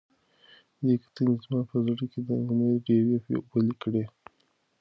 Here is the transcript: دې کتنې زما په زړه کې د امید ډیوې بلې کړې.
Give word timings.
دې 0.85 0.95
کتنې 1.03 1.33
زما 1.43 1.59
په 1.69 1.75
زړه 1.85 2.05
کې 2.11 2.19
د 2.27 2.29
امید 2.41 2.75
ډیوې 2.85 3.17
بلې 3.49 3.73
کړې. 3.81 4.03